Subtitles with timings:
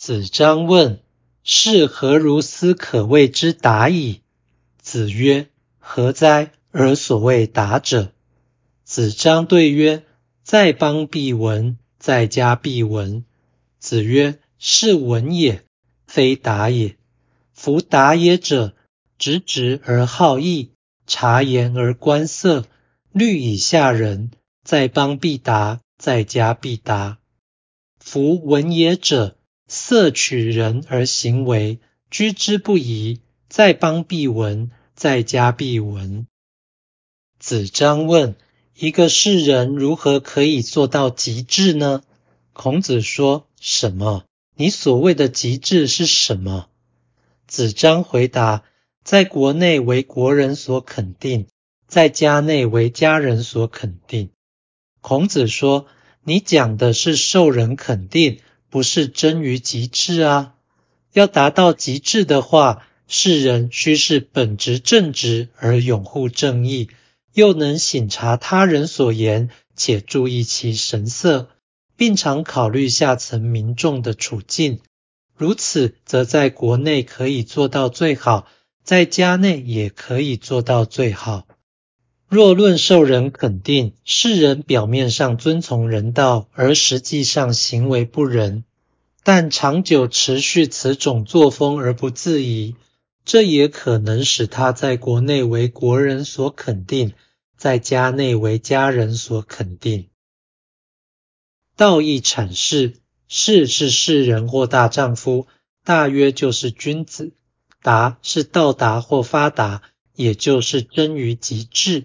[0.00, 1.02] 子张问
[1.44, 4.22] ：“是何如斯可谓之达矣？”
[4.80, 6.52] 子曰：“何哉？
[6.70, 8.10] 而所谓达者。”
[8.82, 10.06] 子张对曰
[10.42, 13.26] ：“在邦必闻，在家必闻。”
[13.78, 15.64] 子曰：“是闻也，
[16.06, 16.96] 非达也。
[17.52, 18.72] 夫达也者，
[19.18, 20.70] 直直而好义，
[21.06, 22.64] 察言而观色，
[23.12, 24.30] 虑以下人。
[24.64, 27.18] 在邦必达，在家必达。
[27.98, 29.36] 夫闻也者，
[29.72, 31.78] 色取人而行为，
[32.10, 33.20] 居之不疑。
[33.48, 36.26] 在邦必闻，在家必闻。”
[37.38, 38.34] 子张问
[38.76, 42.02] ：“一个世人如何可以做到极致呢？”
[42.52, 44.24] 孔子说：“什么？
[44.56, 46.66] 你所谓的极致是什么？”
[47.46, 48.64] 子张回答
[49.04, 51.46] ：“在国内为国人所肯定，
[51.86, 54.30] 在家内为家人所肯定。”
[55.00, 55.86] 孔子说
[56.24, 60.54] ：“你讲的是受人肯定，不是臻于极致啊！
[61.12, 66.88] 要达到极致的话，世人须是本直正直而拥护正义，
[67.34, 71.50] 又能省察他人所言，且注意其神色。”
[72.00, 74.80] 并常考虑下层民众的处境，
[75.36, 78.46] 如此则在国内可以做到最好，
[78.82, 81.46] 在家内也可以做到最好。
[82.30, 88.62] 若论受人肯定，世人表面上遵从人道，而实际上行为不仁，
[89.24, 92.76] 但长久持续此种作风而不自疑，
[93.24, 97.14] 这也可能使他在国内为国人所肯定，
[97.56, 100.06] 在家内为家人所肯定。
[101.74, 102.94] 道义阐释，
[103.26, 105.48] 士是士人或大丈夫，
[105.82, 107.32] 大约就是君子；
[107.82, 109.82] 达是到达或发达，
[110.14, 112.04] 也就是臻于极致；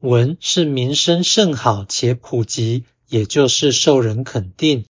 [0.00, 4.84] 文是名声甚好且普及，也就是受人肯定；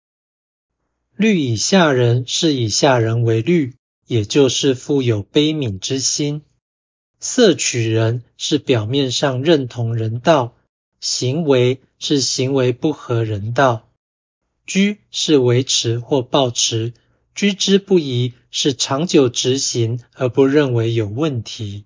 [1.14, 3.74] 虑以下人是以下人为虑，
[4.06, 6.40] 也就是富有悲悯之心；
[7.20, 10.54] 色取人是表面上认同人道。
[10.98, 13.90] 行为是行为不合人道，
[14.66, 16.94] 居是维持或保持，
[17.34, 21.84] 居之不疑是长久执行而不认为有问题。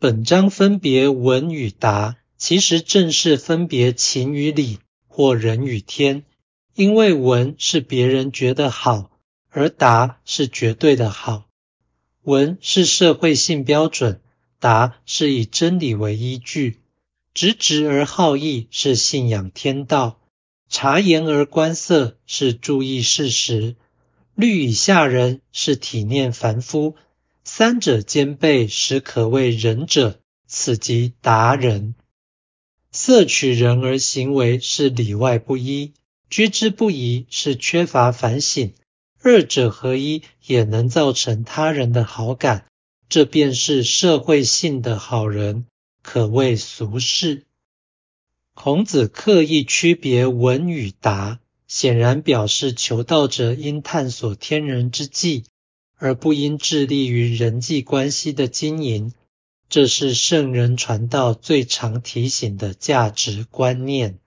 [0.00, 4.78] 本章分别文与达，其实正是分别情与理
[5.08, 6.22] 或人与天，
[6.76, 9.10] 因为文是别人觉得好，
[9.50, 11.48] 而达是绝对的好。
[12.22, 14.20] 文是社会性标准，
[14.60, 16.78] 达是以真理为依据。
[17.34, 20.20] 直直而好义是信仰天道，
[20.68, 23.74] 察言而观色是注意事实，
[24.36, 26.94] 虑以下人是体念凡夫，
[27.44, 31.94] 三者兼备实可谓仁者，此即达人。
[32.92, 35.92] 色取人而行为是里外不一，
[36.30, 38.74] 居之不疑是缺乏反省，
[39.22, 42.66] 二者合一也能造成他人的好感，
[43.08, 45.66] 这便是社会性的好人。
[46.02, 47.44] 可谓俗世。
[48.54, 55.44] 孔子刻意区别文与达，显然表示求道者应探索天人之际，
[55.98, 59.12] 而不应致力于人际关系的经营。
[59.68, 64.18] 这是圣人传道最常提醒的价值观念。